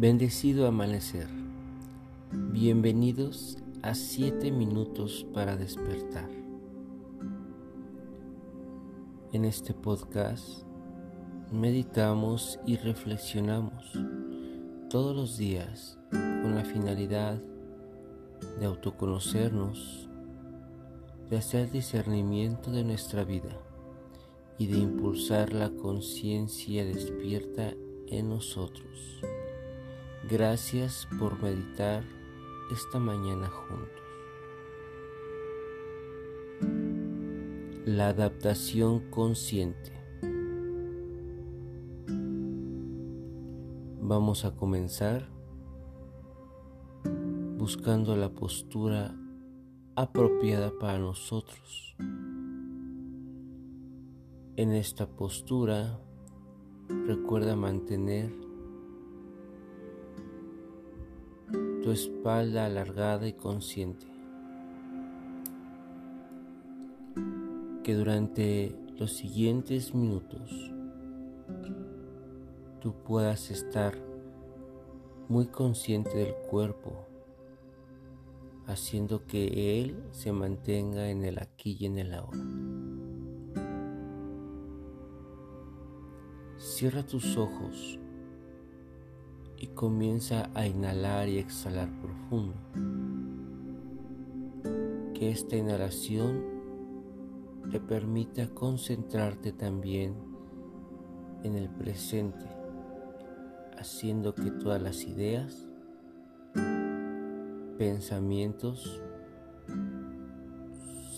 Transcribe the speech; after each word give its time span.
Bendecido 0.00 0.68
amanecer. 0.68 1.26
Bienvenidos 2.30 3.58
a 3.82 3.96
7 3.96 4.52
minutos 4.52 5.26
para 5.34 5.56
despertar. 5.56 6.30
En 9.32 9.44
este 9.44 9.74
podcast 9.74 10.62
meditamos 11.50 12.60
y 12.64 12.76
reflexionamos 12.76 13.92
todos 14.88 15.16
los 15.16 15.36
días 15.36 15.98
con 16.12 16.54
la 16.54 16.64
finalidad 16.64 17.42
de 18.60 18.66
autoconocernos, 18.66 20.08
de 21.28 21.38
hacer 21.38 21.72
discernimiento 21.72 22.70
de 22.70 22.84
nuestra 22.84 23.24
vida 23.24 23.58
y 24.58 24.68
de 24.68 24.78
impulsar 24.78 25.52
la 25.52 25.70
conciencia 25.70 26.84
despierta 26.84 27.72
en 28.06 28.28
nosotros. 28.28 29.24
Gracias 30.24 31.08
por 31.18 31.40
meditar 31.40 32.02
esta 32.72 32.98
mañana 32.98 33.48
juntos. 33.48 34.02
La 37.86 38.08
adaptación 38.08 39.10
consciente. 39.10 39.92
Vamos 44.02 44.44
a 44.44 44.54
comenzar 44.56 45.28
buscando 47.56 48.16
la 48.16 48.30
postura 48.30 49.14
apropiada 49.94 50.72
para 50.78 50.98
nosotros. 50.98 51.96
En 54.56 54.72
esta 54.72 55.06
postura, 55.06 56.00
recuerda 57.06 57.54
mantener 57.54 58.47
espalda 61.92 62.66
alargada 62.66 63.26
y 63.26 63.32
consciente. 63.32 64.06
Que 67.82 67.94
durante 67.94 68.76
los 68.98 69.12
siguientes 69.12 69.94
minutos 69.94 70.72
tú 72.80 72.94
puedas 73.04 73.50
estar 73.50 73.96
muy 75.28 75.46
consciente 75.46 76.16
del 76.16 76.34
cuerpo, 76.50 77.06
haciendo 78.66 79.26
que 79.26 79.80
él 79.80 80.02
se 80.10 80.32
mantenga 80.32 81.10
en 81.10 81.24
el 81.24 81.38
aquí 81.38 81.76
y 81.78 81.86
en 81.86 81.98
el 81.98 82.14
ahora. 82.14 82.44
Cierra 86.56 87.04
tus 87.04 87.36
ojos 87.36 87.98
y 89.60 89.66
comienza 89.68 90.50
a 90.54 90.66
inhalar 90.66 91.28
y 91.28 91.38
exhalar 91.38 91.90
profundo. 92.00 92.54
Que 95.14 95.30
esta 95.30 95.56
inhalación 95.56 96.44
te 97.70 97.80
permita 97.80 98.48
concentrarte 98.48 99.52
también 99.52 100.14
en 101.42 101.56
el 101.56 101.68
presente, 101.68 102.46
haciendo 103.76 104.34
que 104.34 104.50
todas 104.52 104.80
las 104.80 105.02
ideas, 105.04 105.68
pensamientos, 107.78 109.02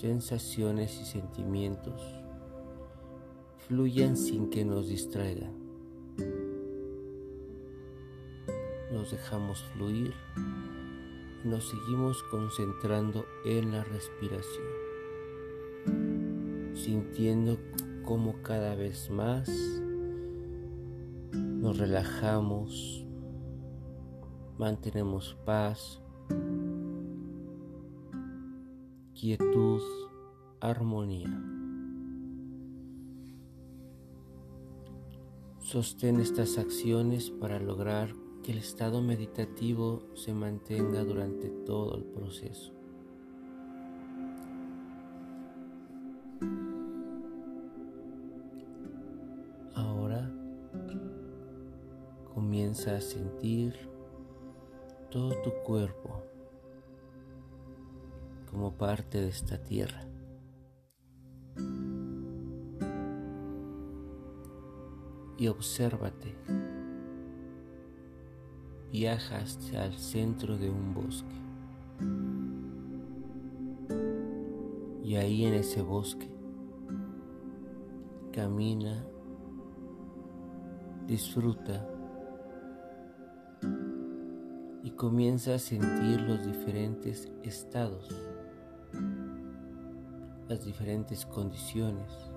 sensaciones 0.00 0.98
y 1.00 1.04
sentimientos 1.04 2.02
fluyan 3.68 4.16
sin 4.16 4.48
que 4.48 4.64
nos 4.64 4.88
distraigan. 4.88 5.59
Nos 9.00 9.12
dejamos 9.12 9.64
fluir 9.72 10.12
y 11.42 11.48
nos 11.48 11.70
seguimos 11.70 12.22
concentrando 12.24 13.24
en 13.46 13.72
la 13.72 13.82
respiración, 13.82 14.66
sintiendo 16.74 17.56
como 18.04 18.42
cada 18.42 18.74
vez 18.74 19.08
más 19.08 19.48
nos 21.32 21.78
relajamos, 21.78 23.06
mantenemos 24.58 25.34
paz, 25.46 26.02
quietud, 29.14 29.80
armonía. 30.60 31.42
Sostén 35.60 36.20
estas 36.20 36.58
acciones 36.58 37.30
para 37.30 37.58
lograr 37.60 38.19
que 38.42 38.52
el 38.52 38.58
estado 38.58 39.02
meditativo 39.02 40.02
se 40.14 40.32
mantenga 40.32 41.04
durante 41.04 41.48
todo 41.48 41.96
el 41.96 42.04
proceso. 42.04 42.72
Ahora 49.74 50.30
comienza 52.34 52.96
a 52.96 53.00
sentir 53.00 53.74
todo 55.10 55.34
tu 55.42 55.52
cuerpo 55.64 56.22
como 58.50 58.72
parte 58.76 59.20
de 59.20 59.28
esta 59.28 59.62
tierra. 59.62 60.10
y 65.40 65.48
obsérvate. 65.48 66.36
Viaja 68.90 69.38
hacia 69.38 69.86
el 69.86 69.94
centro 69.94 70.56
de 70.56 70.70
un 70.70 70.94
bosque. 70.94 71.34
Y 75.04 75.16
ahí 75.16 75.44
en 75.44 75.54
ese 75.54 75.82
bosque 75.82 76.28
camina, 78.32 79.04
disfruta 81.06 81.88
y 84.82 84.90
comienza 84.92 85.54
a 85.54 85.58
sentir 85.58 86.20
los 86.20 86.46
diferentes 86.46 87.30
estados, 87.42 88.08
las 90.48 90.64
diferentes 90.64 91.26
condiciones 91.26 92.30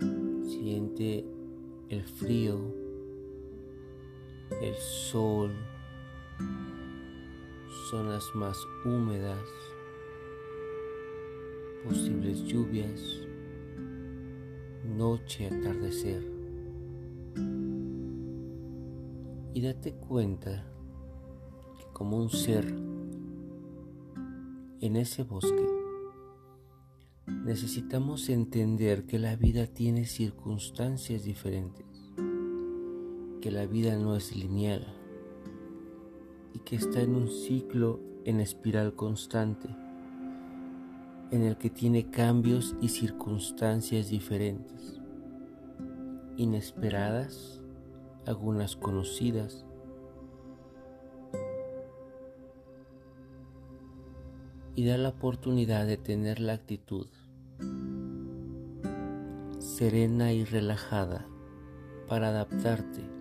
Siente 0.00 1.26
el 1.90 2.04
frío, 2.04 2.58
el 4.60 4.74
sol, 4.76 5.52
zonas 7.90 8.24
más 8.34 8.58
húmedas, 8.84 9.40
posibles 11.82 12.44
lluvias, 12.44 13.00
noche, 14.84 15.46
atardecer. 15.46 16.22
Y 19.54 19.62
date 19.62 19.94
cuenta 19.94 20.70
que 21.78 21.84
como 21.92 22.18
un 22.18 22.28
ser 22.28 22.66
en 24.80 24.96
ese 24.96 25.22
bosque 25.22 25.66
necesitamos 27.44 28.28
entender 28.28 29.06
que 29.06 29.18
la 29.18 29.36
vida 29.36 29.66
tiene 29.66 30.04
circunstancias 30.04 31.24
diferentes, 31.24 31.89
que 33.40 33.50
la 33.50 33.66
vida 33.66 33.96
no 33.96 34.16
es 34.16 34.36
lineal 34.36 34.86
y 36.52 36.58
que 36.60 36.76
está 36.76 37.00
en 37.00 37.14
un 37.14 37.28
ciclo 37.28 38.00
en 38.24 38.40
espiral 38.40 38.94
constante, 38.94 39.68
en 41.30 41.42
el 41.42 41.56
que 41.56 41.70
tiene 41.70 42.10
cambios 42.10 42.76
y 42.80 42.88
circunstancias 42.88 44.10
diferentes, 44.10 45.00
inesperadas, 46.36 47.62
algunas 48.26 48.76
conocidas, 48.76 49.64
y 54.74 54.86
da 54.86 54.98
la 54.98 55.10
oportunidad 55.10 55.86
de 55.86 55.96
tener 55.96 56.40
la 56.40 56.54
actitud 56.54 57.06
serena 59.58 60.32
y 60.32 60.44
relajada 60.44 61.26
para 62.08 62.28
adaptarte 62.28 63.19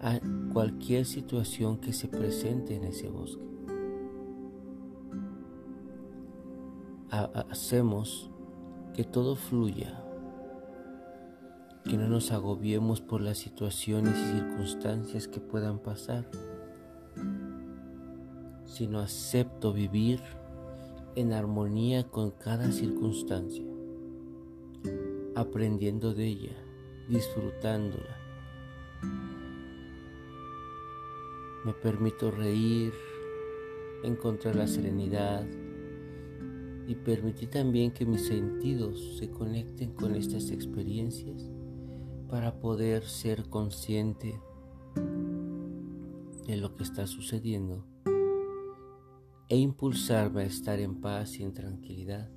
a 0.00 0.18
cualquier 0.52 1.04
situación 1.04 1.78
que 1.78 1.92
se 1.92 2.08
presente 2.08 2.74
en 2.74 2.84
ese 2.84 3.08
bosque. 3.08 3.50
hacemos 7.50 8.30
que 8.94 9.04
todo 9.04 9.34
fluya, 9.34 10.04
que 11.84 11.96
no 11.96 12.08
nos 12.08 12.30
agobiemos 12.30 13.00
por 13.00 13.20
las 13.20 13.38
situaciones 13.38 14.16
y 14.16 14.38
circunstancias 14.38 15.26
que 15.26 15.40
puedan 15.40 15.80
pasar, 15.80 16.30
sino 18.64 19.00
acepto 19.00 19.72
vivir 19.72 20.20
en 21.16 21.32
armonía 21.32 22.04
con 22.04 22.30
cada 22.30 22.70
circunstancia. 22.70 23.64
aprendiendo 25.36 26.12
de 26.12 26.26
ella, 26.26 26.56
disfrutándola. 27.08 28.18
Me 31.64 31.72
permito 31.74 32.30
reír, 32.30 32.92
encontrar 34.02 34.56
la 34.56 34.66
serenidad 34.66 35.46
y 36.86 36.94
permití 36.94 37.46
también 37.46 37.92
que 37.92 38.06
mis 38.06 38.26
sentidos 38.26 39.18
se 39.18 39.30
conecten 39.30 39.92
con 39.92 40.14
estas 40.14 40.50
experiencias 40.50 41.50
para 42.28 42.60
poder 42.60 43.04
ser 43.04 43.48
consciente 43.48 44.40
de 46.46 46.56
lo 46.56 46.74
que 46.74 46.84
está 46.84 47.06
sucediendo 47.06 47.84
e 49.48 49.56
impulsarme 49.56 50.42
a 50.42 50.46
estar 50.46 50.80
en 50.80 51.00
paz 51.00 51.38
y 51.38 51.42
en 51.42 51.52
tranquilidad 51.52 52.30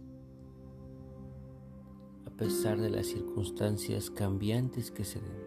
a 2.25 2.29
pesar 2.37 2.79
de 2.81 2.89
las 2.89 3.07
circunstancias 3.07 4.09
cambiantes 4.09 4.91
que 4.91 5.05
se 5.05 5.19
den. 5.19 5.42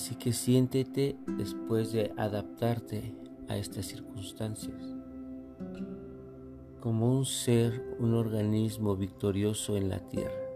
Así 0.00 0.14
que 0.14 0.32
siéntete 0.32 1.18
después 1.36 1.92
de 1.92 2.10
adaptarte 2.16 3.14
a 3.50 3.58
estas 3.58 3.84
circunstancias 3.84 4.82
como 6.80 7.14
un 7.14 7.26
ser, 7.26 7.98
un 7.98 8.14
organismo 8.14 8.96
victorioso 8.96 9.76
en 9.76 9.90
la 9.90 9.98
tierra. 10.08 10.48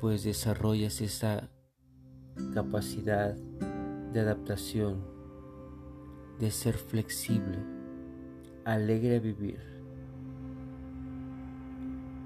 Pues 0.00 0.24
desarrollas 0.24 1.00
esa 1.00 1.48
capacidad 2.52 3.36
de 4.12 4.18
adaptación, 4.18 5.00
de 6.40 6.50
ser 6.50 6.74
flexible, 6.74 7.58
alegre 8.64 9.18
a 9.18 9.20
vivir 9.20 9.60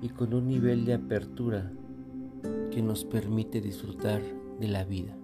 y 0.01 0.09
con 0.09 0.33
un 0.33 0.49
nivel 0.49 0.87
de 0.87 0.95
apertura 0.95 1.71
que 2.71 2.83
nos 2.83 3.05
permite 3.05 3.61
disfrutar 3.61 4.23
de 4.59 4.69
la 4.69 4.85
vida. 4.85 5.17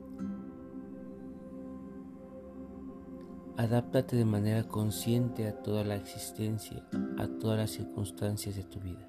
Adáptate 3.56 4.16
de 4.16 4.24
manera 4.24 4.64
consciente 4.64 5.46
a 5.46 5.62
toda 5.62 5.84
la 5.84 5.94
existencia, 5.94 6.84
a 7.18 7.28
todas 7.28 7.58
las 7.58 7.70
circunstancias 7.70 8.56
de 8.56 8.64
tu 8.64 8.80
vida. 8.80 9.06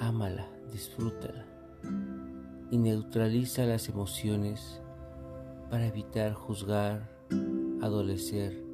Ámala, 0.00 0.48
disfrútala 0.72 1.46
y 2.70 2.78
neutraliza 2.78 3.64
las 3.66 3.88
emociones 3.88 4.82
para 5.70 5.86
evitar 5.86 6.34
juzgar, 6.34 7.08
adolecer 7.82 8.64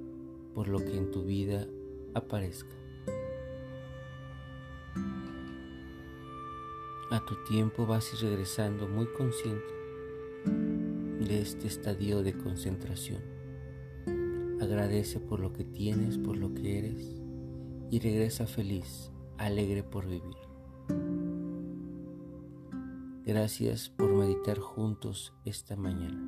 por 0.54 0.68
lo 0.68 0.78
que 0.78 0.96
en 0.96 1.10
tu 1.10 1.22
vida 1.24 1.66
aparezca. 2.14 2.79
A 7.10 7.18
tu 7.24 7.34
tiempo 7.42 7.86
vas 7.86 8.14
ir 8.14 8.20
regresando 8.20 8.86
muy 8.86 9.06
consciente 9.06 9.74
de 10.44 11.40
este 11.40 11.66
estadio 11.66 12.22
de 12.22 12.34
concentración. 12.34 13.20
Agradece 14.60 15.18
por 15.18 15.40
lo 15.40 15.52
que 15.52 15.64
tienes, 15.64 16.18
por 16.18 16.36
lo 16.36 16.54
que 16.54 16.78
eres 16.78 17.20
y 17.90 17.98
regresa 17.98 18.46
feliz, 18.46 19.10
alegre 19.38 19.82
por 19.82 20.06
vivir. 20.06 20.36
Gracias 23.26 23.88
por 23.88 24.12
meditar 24.12 24.60
juntos 24.60 25.34
esta 25.44 25.74
mañana. 25.74 26.24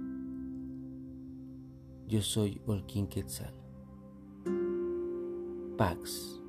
Yo 2.08 2.22
soy 2.22 2.60
Olquín 2.66 3.06
Quetzal. 3.06 3.54
Pax. 5.78 6.41